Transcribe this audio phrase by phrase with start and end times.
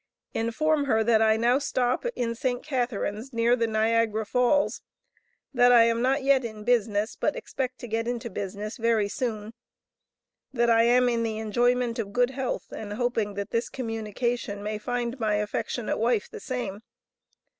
[0.33, 2.63] Inform her that I now stop in St.
[2.63, 4.81] Catharines near the Niagara Falls
[5.53, 9.53] that I am not yet in business but expect to get into business very soon
[10.53, 14.79] That I am in the enjoyment of good health and hoping that this communication may
[14.79, 16.81] find my affectionate wife the same.